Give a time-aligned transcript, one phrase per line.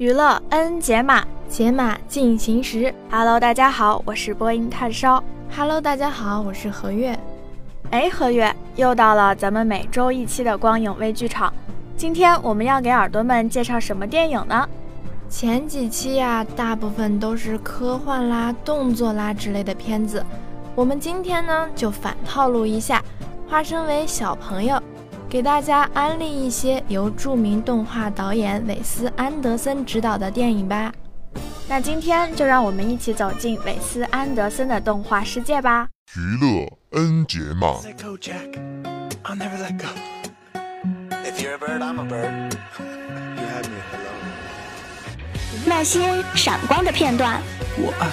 [0.00, 2.94] 娱乐 N 解码，解码进行时。
[3.10, 5.22] Hello，大家好，我是播音炭烧。
[5.54, 7.20] Hello，大家好，我是何月。
[7.90, 11.52] 哎，何月，又到了咱们每周一期的光影微剧场。
[11.98, 14.66] 今天我们要给耳朵们介绍什么电影呢？
[15.28, 20.24] 前几期呀，大部分都是科幻啦、动作啦之类的片子。
[20.74, 23.04] 我们今天呢，就反套路一下，
[23.46, 24.82] 化身为小朋友。
[25.30, 30.92] 给大家安利一些由著名动画导演韦斯·安德森执导的电影吧。
[31.68, 35.86] 那今天就让我们一起走进韦斯·安德森的动画世界吧。
[36.16, 37.76] 娱乐 N 解码。
[45.64, 47.40] 那些闪光的片段。
[47.78, 48.08] 我爱。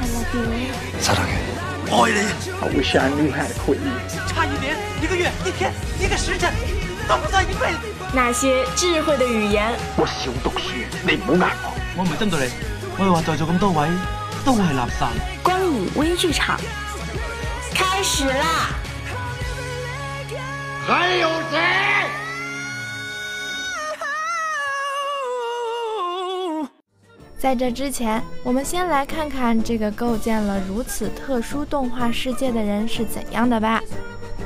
[0.00, 1.51] I love you。
[1.90, 2.20] 爱你。
[2.60, 3.92] I wish I knew how to quit you。
[4.28, 6.52] 差一年、一个月、一天、一个时辰，
[7.08, 7.78] 都不算一辈子。
[8.12, 9.72] 那些智慧的语言。
[9.96, 10.72] 我少讀書，
[11.02, 11.72] 你唔好呃我。
[11.98, 12.52] 我唔係針對你，
[12.98, 13.88] 我係話在座咁多位
[14.44, 15.06] 都係垃圾。
[15.42, 16.58] 光影微劇場
[17.74, 18.70] 開始啦！
[20.86, 22.21] 還有誰？
[27.42, 33.82] 在这之前，我们先来看看这个构建了如此特殊动画世界的人是怎样的吧。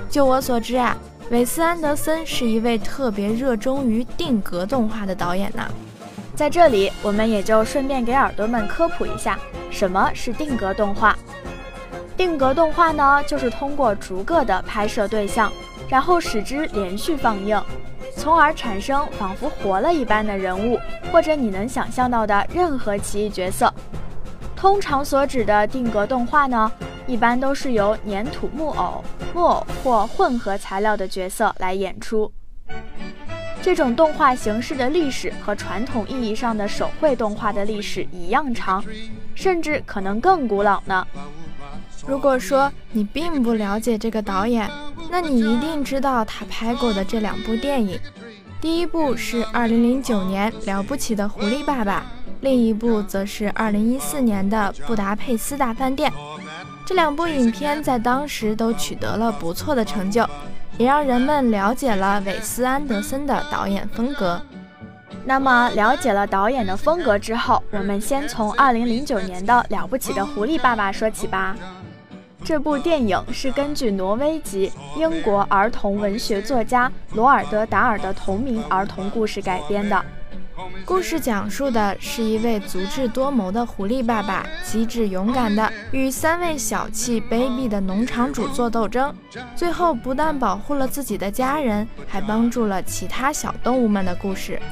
[0.08, 0.96] 就我所知啊，
[1.30, 5.62] 韦斯·安德森是一位特别热衷于定格动画的导演呢。
[6.34, 9.38] 在这里，我们也就顺便给耳朵们科普一下，
[9.70, 11.14] 什么是定格动画。
[12.16, 15.52] 定格动画呢，就是通过逐个的拍摄对象，
[15.86, 17.62] 然后使之连续放映。
[18.26, 20.80] 从而产生仿佛活了一般的人物，
[21.12, 23.72] 或者你能想象到的任何奇异角色。
[24.56, 26.72] 通常所指的定格动画呢，
[27.06, 32.32] 一般都是由粘土木偶、木偶或混合材料的角色来演出。
[33.62, 38.84] 这种动画形式的历史和传统意义上的手绘动画的历史一样长，
[39.36, 41.06] 甚至可能更古老呢。
[42.04, 44.68] 如果说你并不了解这个导演，
[45.10, 47.98] 那你一定知道他拍过的这两部电影。
[48.60, 52.00] 第一部是2009年《了不起的狐狸爸爸》，
[52.40, 56.10] 另一部则是2014年的《布达佩斯大饭店》。
[56.84, 60.28] 这两部影片在当时都取得了不错的成就，
[60.78, 64.40] 也让人们了解了韦斯·安德森的导演风格。
[65.24, 71.56] 那么，了解了导演的风格之后，我们先从2009年的《了不起的狐狸爸爸》说起吧。
[72.46, 80.00] 这部电影是根据挪威籍英国儿童文学作家罗尔德·达尔的同名儿童故事改编的。
[80.84, 89.12] 故事讲述的是一位足智多谋的狐狸爸爸，机智勇敢的与三位小气卑鄙的农场主做斗争，
[89.56, 94.62] 最后不但保护了自己的家人，还帮助了其他小动物们的故事。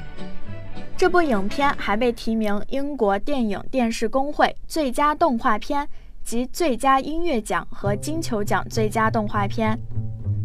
[0.97, 5.89] 这部影片还被提名英国电影电视工会最佳动画片。
[6.25, 9.79] 及最佳音乐奖和金球奖最佳动画片，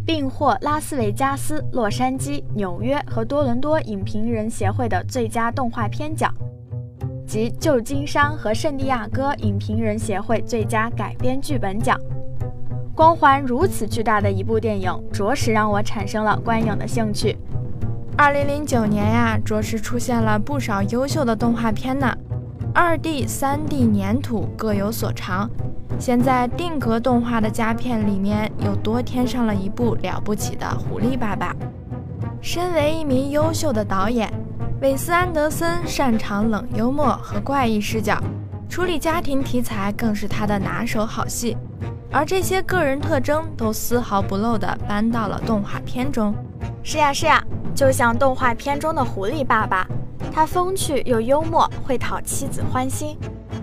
[0.05, 6.33] 并获拉斯维加斯、洛杉矶、纽约和多伦多影评人协会的最佳动画片奖，
[7.25, 11.97] 及旧金山和圣地亚哥影评人协会最佳改编剧本奖。
[12.93, 17.37] 光环如此巨大的一部电影，着实让我产生了观影的兴趣。
[18.17, 22.13] 二零零九年呀，着实出现了不少优秀的动画片呢。
[22.73, 25.49] 二 D、三 D 粘土各有所长，
[25.97, 31.55] 现在定格动画的佳片里面又多添上了一部了不起的狐狸爸爸。
[32.41, 34.31] 身为一名优秀的导演，
[34.81, 38.21] 韦斯·安德森擅长冷幽默和怪异视角，
[38.69, 41.57] 处理家庭题材更是他的拿手好戏。
[42.11, 46.33] 而这些个人特征都丝毫不漏地搬到了动画片中。
[46.83, 47.43] 是呀是呀，
[47.75, 49.87] 就像动画片中的狐狸爸爸。
[50.39, 53.17] 他风趣又幽默，会讨妻子欢心，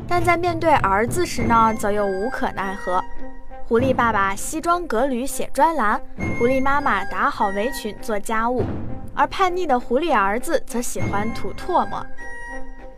[0.07, 3.03] 但在面对儿子时呢，则又无可奈何。
[3.67, 5.99] 狐狸爸爸西装革履写专栏，
[6.39, 8.63] 狐狸妈妈打好围裙做家务，
[9.15, 12.05] 而叛逆的狐狸儿子则喜欢吐唾沫。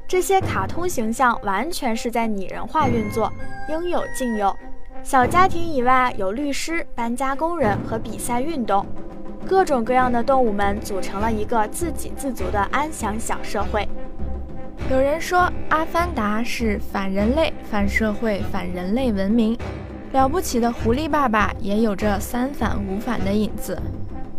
[0.09, 3.33] 这些卡通形象完全是在拟人化运作，
[3.69, 4.53] 应有尽有。
[5.05, 8.85] 小家庭以外，有律师、搬家工人和比赛运动。
[9.49, 13.89] 各种各样的动物们组成了一个自给自足的安详小社会。
[14.91, 15.39] 有人说，
[15.71, 19.57] 《阿凡达》是反人类、反社会、反人类文明。
[20.13, 23.81] 了不起的狐狸爸爸也有着三反五反的影子。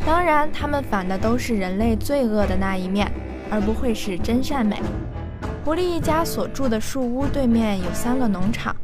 [0.05, 3.11] 当然，他们反的都是人类罪恶的那一面，
[3.49, 4.79] 而不会是真善美。
[5.65, 8.75] 狐狸一家所住的树屋对面有三个农场，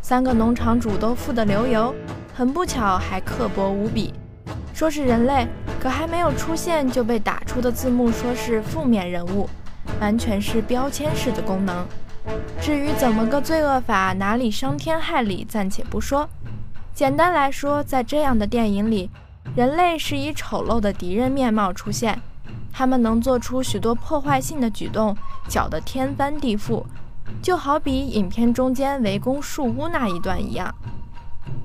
[0.00, 1.92] 三个农场主都富得流油，
[2.32, 4.14] 很不巧还刻薄无比。
[4.72, 5.46] 说是人类，
[5.84, 9.46] 可还没有出现就被打出的字幕说是负面人物，
[10.00, 11.86] 完全是标签式的功能。
[12.58, 16.26] 至于怎么个罪恶法，哪里伤天害理，暂且不说。
[16.94, 19.10] 简单来说，在这样的电影里。
[19.54, 22.18] 人类是以丑陋的敌人面貌出现，
[22.72, 25.14] 他们能做出许多破坏性的举动，
[25.48, 26.82] 搅得天翻地覆，
[27.42, 30.74] 就好比影片中间围攻树屋那一段一样。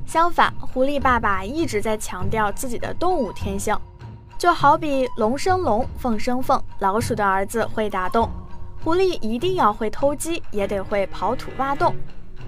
[0.06, 3.74] 相反，狐狸爸爸一直在强调自己的动物天性，
[4.40, 8.30] 就好比龙生龙，凤生凤，老鼠的儿子会打洞，
[8.82, 11.94] 狐狸一定要会偷鸡，也得会刨土挖洞。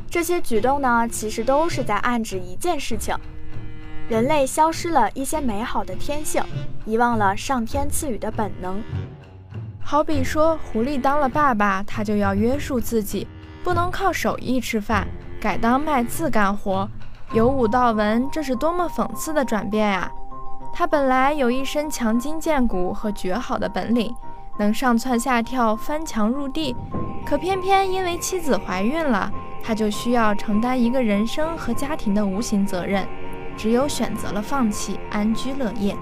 [0.09, 3.13] 这些举动呢，其实都是在暗指一件事情。
[4.07, 6.41] 人类消失了一些美好的天性，
[6.85, 8.81] 遗忘了上天赐予的本能。
[9.83, 13.27] 好比说，狐狸当了爸爸，他就要约束自己，
[13.65, 15.05] 不能靠手艺吃饭，
[15.41, 16.89] 改当卖字干活，
[17.33, 20.09] 由武到文，这是多么讽刺的转变呀！
[20.73, 24.15] 他本来有一身强筋健骨和绝好的本领，
[24.57, 26.75] 能上蹿下跳、翻墙入地，
[27.25, 29.31] 可偏偏因为妻子怀孕了，
[29.61, 33.05] 他就需要承担一个人生和家庭的无形责任。
[33.57, 35.95] 只有选择了放弃，安居乐业。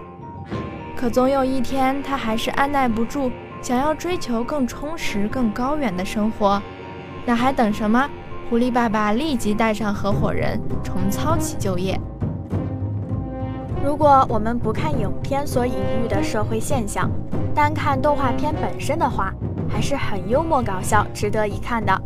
[0.96, 3.32] 可总有一天，他还是按耐不住，
[3.62, 6.62] 想要追求更充实、更高远的生活。
[7.26, 8.08] 那还等什么？
[8.50, 12.00] 狐狸爸爸立即带上合伙人，重操起就业。
[13.84, 15.74] 如果我们不看影片所隐
[16.04, 17.10] 喻的社会现象，
[17.56, 19.34] 单看动画片本身的话，
[19.70, 22.02] 还是很幽默搞笑，值得一看的。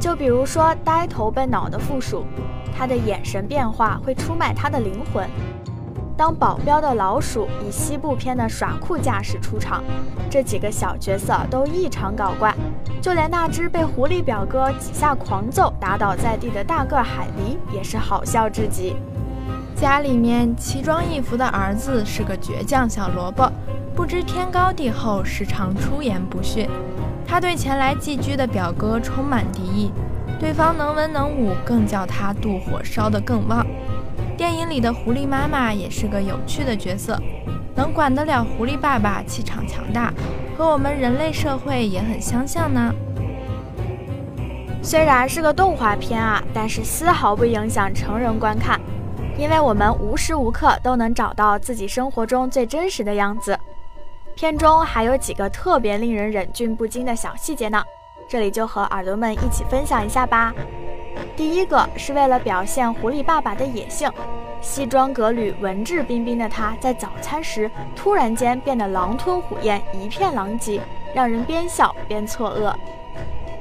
[0.00, 2.24] 就比如说呆头笨脑的负鼠。
[2.76, 5.24] 他的眼神变化会出卖他的灵魂。
[6.16, 9.84] 当保镖的老鼠以西部片的耍酷架势出场，
[10.28, 12.52] 这几个小角色都异常搞怪，
[13.00, 18.96] 就连那只被狐狸表哥几下狂揍打倒在地的大个海狸也是好笑至极。
[19.74, 23.50] 家里面奇装异服的儿子是个倔强小萝卜，
[23.94, 26.68] 不知天高地厚，时常出言不逊。
[27.26, 29.90] 他对前来寄居的表哥充满敌意。
[30.38, 33.66] 对方能文能武，更叫他妒火烧得更旺。
[34.36, 37.18] 电影里的狐狸妈妈也是个有趣的角色，
[37.74, 40.12] 能管得了狐狸爸爸，气场强大，
[40.56, 42.92] 和我们人类社会也很相像呢。
[44.82, 48.78] 虽然是个动画片啊，但是丝毫不影响成人观看，
[49.36, 53.58] 因为我们无时无刻都能找到自己生活中最真实的样子。
[54.36, 57.82] 片中还有几个特别令人忍俊不禁的小细节呢。
[58.28, 60.52] 这里就和耳朵们一起分享一下吧。
[61.36, 64.10] 第一个是为了表现狐狸爸爸的野性，
[64.60, 70.80] 西装革履、文质彬彬的他在早餐时突然间变得狼吞虎咽，一片狼藉，
[71.14, 72.74] 让人边笑边错愕。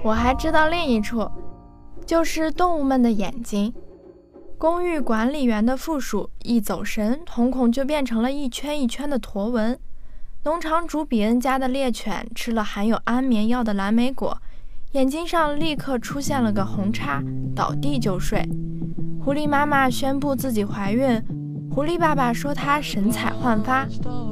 [0.01, 1.29] 我还知道另一处，
[2.05, 3.73] 就是动物们的眼睛。
[4.63, 9.77] 公寓管理员的负鼠一走神，瞳孔就变成了一圈一圈的驼纹。
[10.45, 14.41] 农场主比恩家的猎犬吃了含有安眠药的蓝莓果。
[14.93, 17.21] 眼睛上立刻出现了个红叉，
[17.53, 18.41] 倒地就睡。
[19.21, 21.21] 狐狸妈妈宣布自己怀孕，
[21.69, 23.85] 狐狸爸爸说他神采焕发，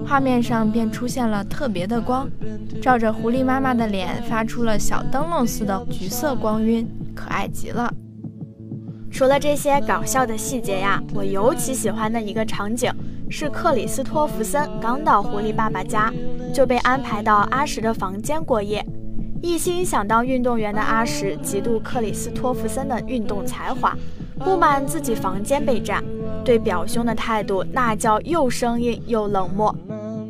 [0.08, 2.26] 画面上便出现了特别的光，
[2.82, 7.94] 照着狐狸妈妈的脸发出了小灯笼似的橘色光晕，可爱极了。
[9.12, 12.92] 除了这些搞笑的细节呀，我尤其喜欢的一个场景
[13.30, 16.12] 是克里斯托弗森刚到狐狸爸爸家，
[16.54, 18.84] 就被安排到阿什的房间过夜。
[19.42, 23.96] 一心想当运动员的阿什嫉妒克里斯托弗森的运动才华，
[24.40, 26.04] 不满自己房间被占，
[26.44, 29.76] 对表兄的态度那叫又生硬又冷漠。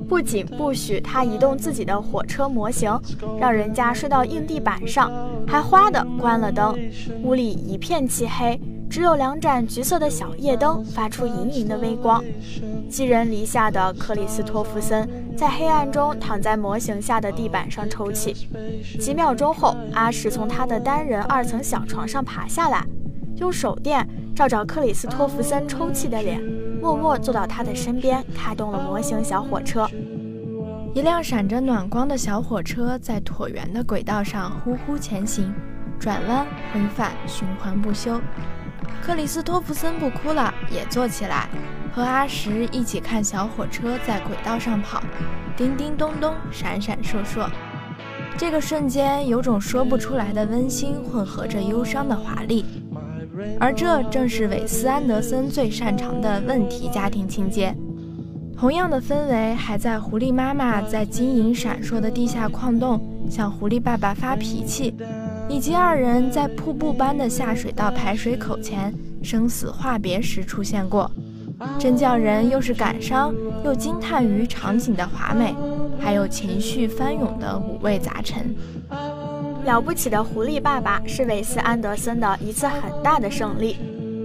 [0.10, 3.00] 不仅不许他移动自己的火车模型，
[3.40, 5.10] 让人家睡到硬地板上，
[5.48, 6.78] 还哗的关了灯，
[7.24, 8.60] 屋里一片漆黑。
[8.92, 12.22] 只有两盏橘色的小夜灯发出莹莹的微光。
[12.90, 15.08] 寄人篱下的克里斯托弗森
[15.38, 18.50] 在黑暗中躺在模型下的地板上抽泣。
[19.00, 22.86] 几秒钟后，阿什从他的单人二层小床上爬下来，
[23.38, 24.06] 用手电
[24.36, 26.42] 照着克里斯托弗森抽泣的脸，
[26.82, 29.88] 默默坐到他的身边，开动了模型小火车。
[30.94, 35.50] 一辆闪着暖光的小火车在椭圆的轨道上呼呼前行，
[35.98, 38.20] 转弯回返，循环不休。
[39.02, 41.50] 克里斯托弗森不哭了，也坐起来。
[41.94, 45.04] 和阿石一起看小火车在轨道上跑，
[45.58, 47.50] 叮叮咚咚，闪闪烁烁。
[48.38, 52.66] 这个瞬间有种说不出来的温馨，混合着忧伤的华丽。
[53.60, 57.76] 而这正是韦斯安德森最擅长的问题家庭情节。
[58.58, 64.96] 同样的氛围还在狐狸妈妈在晶莹闪烁的地下矿洞向狐狸爸爸发脾气，
[65.52, 71.12] 以及二人在瀑布般的下水道排水口前生死话别时出现过，
[71.78, 75.54] 真叫人又是感伤又惊叹于场景的华美，
[76.00, 78.56] 还有情绪翻涌的五味杂陈。
[79.66, 83.76] 了不起的狐狸爸爸是韦斯安德森的一次很大的胜利，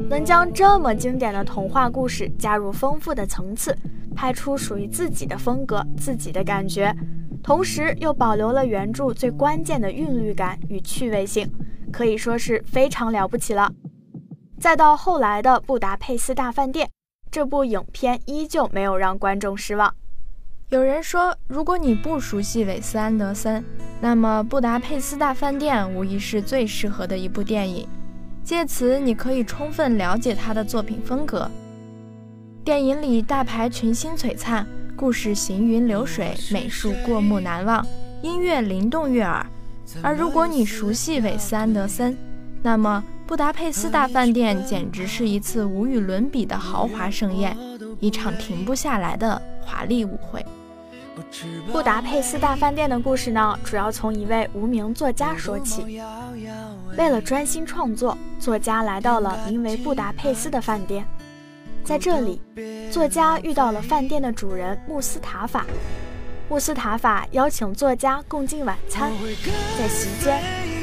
[0.09, 3.77] 能将这么经典的童话故事加入丰富的层次，
[4.15, 6.95] 拍出属于自己的风格、自己的感觉，
[7.47, 11.49] 同时又保留了原著最关键的韵律感与趣味性，
[11.93, 13.73] 可以说是非常了不起了。
[14.59, 16.89] 再到后来的《布达佩斯大饭店》，
[17.31, 19.95] 这部影片依旧没有让观众失望。
[20.71, 23.65] 有人说，如果你不熟悉韦斯安德森，
[24.01, 27.87] 那么《布达佩斯大饭店》无疑是最适合的一部电影。
[28.43, 31.49] 借此，你可以充分了解他的作品风格。
[32.65, 37.87] 电影里大牌群星璀璨，故事行云流水，美术过目难忘，
[38.23, 39.45] 音乐灵动悦耳。
[40.03, 42.17] 而如果你熟悉韦斯安德森，
[42.63, 47.55] 那么《布达佩斯大饭店》简直是一次无与伦比的豪华盛宴，
[48.01, 50.45] 一场停不下来的华丽舞会。
[51.71, 56.01] 布达佩斯大饭店的故事呢，主要从一位无名作家说起。
[56.97, 61.07] 为了专心创作，作家来到了名为布达佩斯的饭店。
[61.87, 62.41] 在这里，
[62.91, 65.65] 作家遇到了饭店的主人穆斯塔法。
[66.49, 69.13] 穆斯塔法邀请作家共进晚餐。
[69.79, 70.43] 在席间，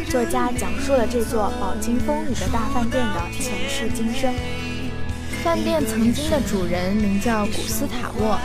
[0.09, 4.33] 作家讲述了这座饱经风雨的大饭店的前世今生。
[5.43, 8.39] 饭店曾经的主人名叫古斯塔沃。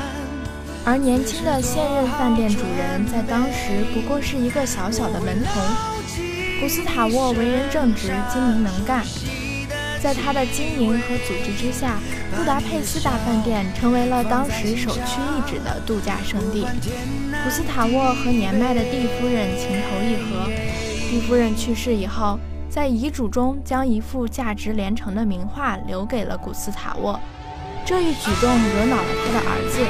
[0.85, 5.63] 而年轻的现任饭店主人在当时不过是一个小小的门童。
[6.61, 9.05] 古斯塔沃为人正直、精明能干，
[10.03, 11.99] 在他的经营和组织之下，
[12.37, 16.67] 布达佩斯大饭店成为了当时首屈一指的度假胜地。
[17.45, 20.49] 古斯塔沃和年迈的蒂夫人情投意合，
[21.11, 22.39] 蒂夫人去世以后，
[22.71, 27.19] 在遗嘱中将一幅价值连城的名画留给了古斯塔沃。
[27.85, 29.81] 这一举动惹恼了他的儿子。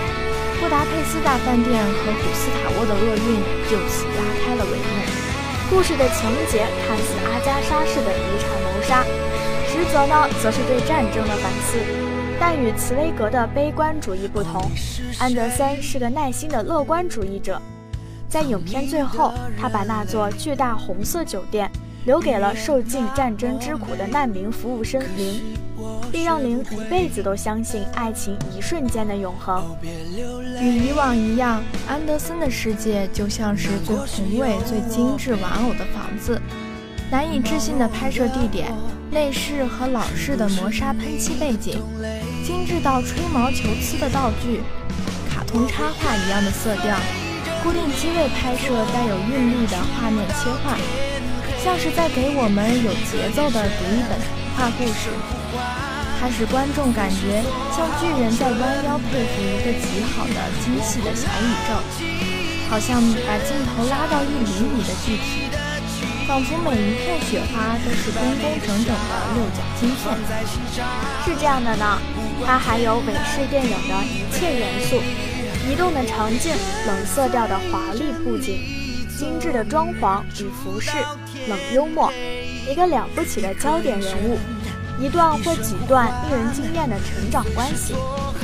[0.60, 3.38] 布达佩斯大饭店和古斯塔沃的厄运
[3.70, 5.06] 就此拉开了帷幕。
[5.70, 9.06] 故事的情节看似阿加莎式的遗产谋杀，
[9.68, 11.78] 实则呢，则是对战争的反思。
[12.40, 14.70] 但与茨威格的悲观主义不同，
[15.18, 17.60] 安德森是个耐心的乐观主义者。
[18.28, 21.70] 在影片最后，他把那座巨大红色酒店
[22.04, 25.56] 留给了受尽战争之苦的难民服务生林。
[26.10, 29.76] 并让林一辈子都相信爱情一瞬间的永恒。
[30.60, 36.40] 与以往一样，安德森的世界就像是最宏伟、最精致玩偶的房子，
[37.10, 38.70] 难以置信的拍摄地点、
[39.10, 41.82] 内饰和老式的磨砂喷漆背景、
[42.44, 44.60] 精致到吹毛求疵的道具、
[45.30, 46.94] 卡通插画一样的色调、
[47.62, 50.76] 固定机位拍摄带有韵律的画面切换，
[51.64, 55.08] 像是在给我们有节奏的读一本童话故事。
[56.20, 57.40] 它使观众感觉
[57.72, 61.72] 像巨人在弯腰佩服一个极好的精细的小宇宙，
[62.68, 65.48] 好像把镜头拉到一厘米的具体，
[66.28, 70.14] 仿佛每一片雪花都是工工整整的六角晶片。
[71.25, 71.99] 是这样的呢，
[72.44, 75.00] 它还有美式电影的一切元素：
[75.66, 76.52] 移动的场景、
[76.87, 78.61] 冷色调的华丽布景、
[79.08, 80.90] 精致的装潢与服饰、
[81.49, 82.12] 冷幽默，
[82.70, 84.38] 一个了不起的焦点人物。
[85.00, 87.94] 一段或几段令人惊艳的成长关系，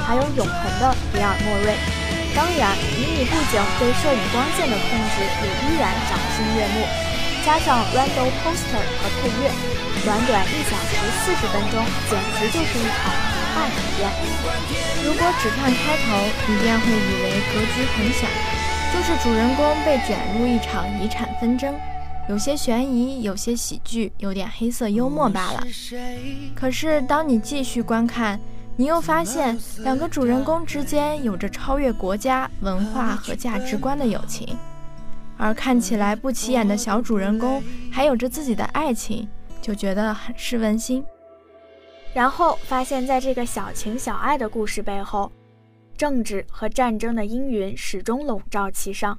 [0.07, 1.75] 还有永恒的比尔莫瑞。
[2.35, 6.87] 当然，迷你布景对摄影光线的控制也依然赏心悦目。
[7.45, 9.53] 加上 Randall Poster 和配乐，
[10.03, 14.09] 短短一小时四十分钟，简直就是一场童话体验。
[15.05, 16.07] 如果只看开头，
[16.49, 18.27] 你便会以为格局很小，
[18.95, 21.75] 就是主人公被卷入一场遗产纷争。
[22.31, 25.63] 有些悬疑，有些喜剧，有点黑色幽默罢了。
[26.55, 28.41] 可是，当你继续观看，
[28.77, 34.57] 你又发现两个主人公之间有着超越国家、文化和价值观的友情，
[35.37, 39.29] 而看起来不起眼的小主人公还有着自己的爱情，
[39.61, 41.05] 就觉得很是温馨。
[42.12, 45.33] 然后发现，在这个小情小爱的故事背后，
[45.97, 49.19] 政治和战争的阴云始终笼罩其上。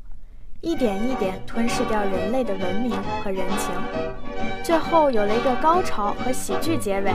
[0.66, 2.92] 一点一点吞噬掉人类的文明
[3.24, 3.72] 和人情，
[4.64, 7.14] 最后有了一个高潮和喜剧结尾。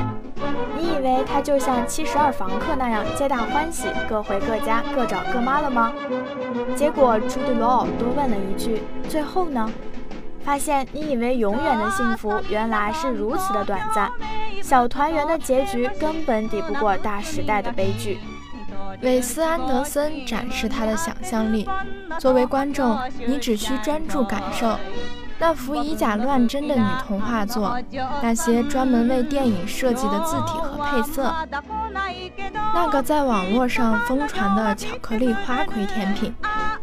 [0.79, 5.93] 你以为它就像《七十二房客》那样皆大欢喜，各回各家，各找各妈了吗？
[6.77, 9.69] 结果朱迪罗多问了一句：“最后呢？”
[10.45, 14.13] 发现你以为永远的幸福，原来是如此的短暂。
[14.63, 18.21] 小团圆的结局根本抵不过大时代的悲剧。
[19.03, 21.69] 韦斯安德森展示他的想象力。
[22.19, 24.79] 作为观众，你只需专注感受
[25.39, 27.79] 那幅以假乱真的女童画作，
[28.23, 31.35] 那些专门为电影设计的字体和配色，
[32.75, 36.35] 那个在网络上疯传的巧克力花魁甜品，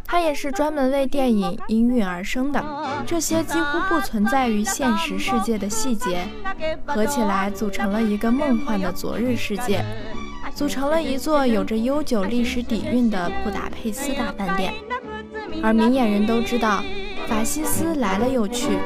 [0.03, 2.63] 它也是专门为电影应运而生的。
[3.05, 6.27] 这些几乎不存在于现实世界的细节，
[6.83, 9.85] 合起来组成了一个梦幻的昨日世界。
[10.57, 14.73] 组成了一座有着悠久历史底蕴的布达佩斯大饭店，
[15.61, 16.83] 而明眼人都知道，
[17.27, 18.79] 法西斯来了又去，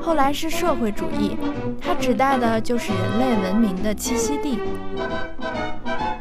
[0.00, 1.36] 后来是社会主义，
[1.80, 4.60] 它指代的就是人类文明的栖息地。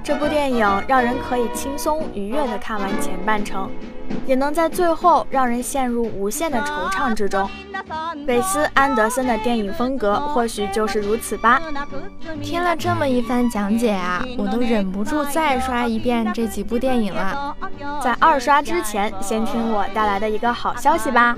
[0.03, 3.69] 这部电影让人可以轻松愉悦地看完前半程，
[4.25, 7.47] 也能在最后让人陷入无限的惆怅之中。
[8.27, 11.61] 韦斯安德森的电影风格或许就是如此吧。
[12.41, 17.55] 听了这么一番讲解啊，我都忍不住再刷一遍这几部电影了。
[18.01, 21.35] 在二刷之前，先听我带来的一个好消息吧。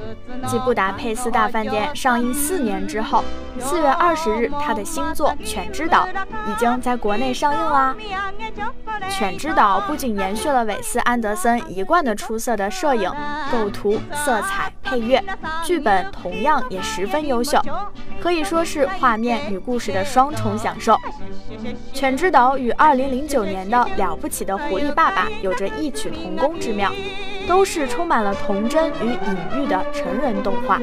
[0.48, 3.24] 继《布达佩斯大饭店》上映四年之后，
[3.60, 6.06] 四月二十日，他的新作《犬之岛》
[6.52, 7.96] 已经在国内上映啦。
[9.10, 13.12] 《犬之岛》不仅延续了韦斯安德森一贯的出色的摄影、
[13.52, 15.24] 构图、色彩、配乐，
[15.64, 17.60] 剧本同同样也十分优秀，
[18.22, 20.94] 可以说是画面与故事的双重享受。
[21.92, 26.92] 《犬之岛》与二零零九年的《了不起的狐狸爸爸》有着异曲同工之妙，
[27.48, 30.80] 都是充满了童真与隐喻的成人动画，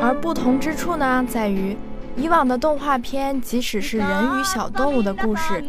[0.00, 1.76] 而不同之处呢，在于
[2.16, 5.64] 以往的动画片，即使是人与小动物的故事。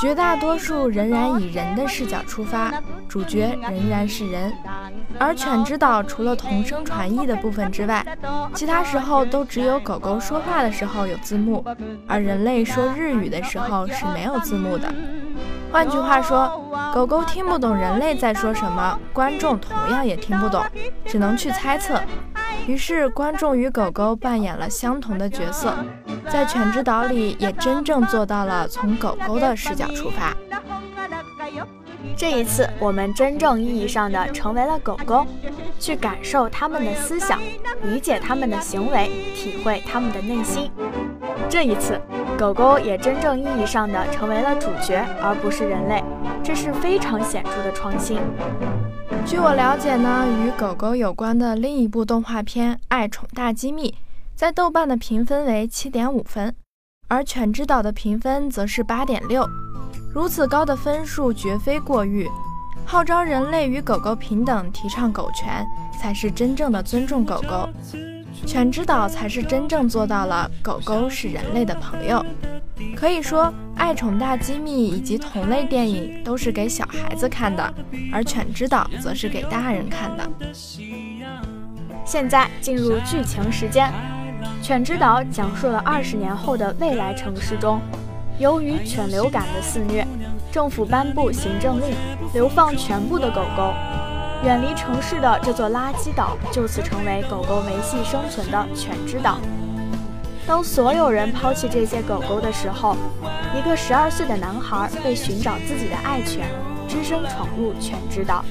[0.00, 2.72] 绝大多数仍然以人的视角出发，
[3.08, 4.52] 主角仍然是人。
[5.18, 8.06] 而《犬之岛》除了同声传译的部分之外，
[8.54, 11.64] 其他时候都只有狗狗说话的时候有字幕，
[12.06, 14.88] 而人类说日语的时候是没有字幕的。
[15.70, 16.50] 换句话说，
[16.92, 20.64] 狗狗听不懂人类在说什么，观众同样也听不懂，
[21.04, 22.00] 只能去猜测。
[22.66, 25.74] 于是，观众与狗狗扮演了相同的角色，
[26.28, 30.34] 在《犬之岛》里也真正做到了从狗狗的视角出发。
[32.16, 35.26] 这一次，我们真正意义上的成为了狗狗，
[35.78, 37.40] 去感受他们的思想，
[37.82, 40.70] 理解他们的行为，体会他们的内心。
[41.48, 42.00] 这一次，
[42.36, 46.02] 狗狗也真正意义上的成为了主角，而不是人类，
[46.42, 48.18] 这是非常显著的创新。
[49.24, 53.90] 据我了解呢，与狗狗有关的另一部动画片《爱宠大机密》
[54.34, 56.54] 在豆瓣的评分为七点五分，
[57.08, 59.48] 而《犬之岛》的评分则是八点六。
[60.12, 62.28] 如此高的分数绝非过誉。
[62.84, 65.66] 号召人类与狗狗平等，提倡狗权，
[66.00, 67.68] 才是真正的尊重狗狗。
[68.46, 72.24] 《犬之岛》才是真正做到了狗狗是人类的朋友。
[72.96, 77.74] 可以说，《爱宠大机密》以及同类电影都是给小孩子看的，
[78.12, 80.30] 而《犬之岛》则是给大人看的。
[82.04, 83.92] 现在进入剧情时间，
[84.64, 87.80] 《犬之岛》讲述了二十年后的未来城市中，
[88.38, 90.06] 由于犬流感的肆虐，
[90.52, 91.96] 政府颁布行政令，
[92.32, 93.72] 流放全部的狗狗。
[94.44, 99.38] 远离城市的这座垃圾岛，就此成为狗狗维系生存的犬之岛。
[100.46, 102.96] 当所有人抛弃这些狗狗的时候，
[103.58, 106.48] 一个十二岁的男孩为寻找自己的爱犬，
[106.88, 108.44] 只身闯入犬之岛。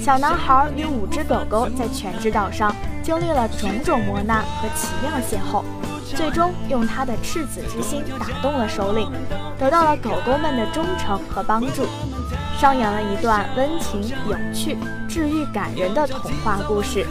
[0.00, 5.62] 小男孩与五只狗狗在犬之岛上经历了种种磨难和奇妙邂逅，
[6.16, 9.10] 最终用他的赤子之心打动了首领，
[9.58, 11.86] 得到了狗狗们的忠诚和帮助。
[12.58, 14.76] 上演了一段温情、有趣、
[15.08, 17.06] 治愈、感人的童话故事。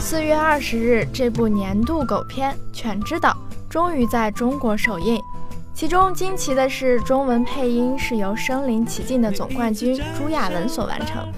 [0.00, 3.30] 四月二十日，这部年度狗片《犬之岛》
[3.70, 5.20] 终于在中国首映。
[5.72, 11.28] 其中惊奇的是，中文配音是由身临其境的总冠军朱亚文所完成。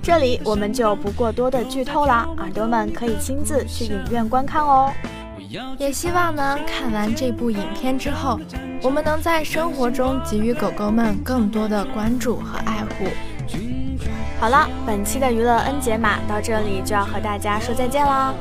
[0.00, 4.90] 这里我们就不过多的剧透啦，耳朵们可以亲自去影院观看哦。
[5.78, 8.38] 也希望呢，看完这部影片之后，
[8.82, 13.06] 我们能在生活中给予狗狗们更多的关注和爱护。
[14.40, 18.34] 好了，本期的娱乐 N 解码到这里就要和大家说再见啦！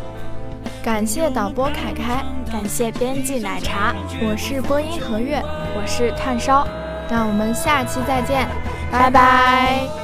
[0.84, 5.40] 感谢导播凯凯，感谢编辑奶茶，我是播音何月，
[5.76, 6.68] 我是炭烧，
[7.08, 8.48] 那我们下期再见，
[8.92, 10.01] 拜拜。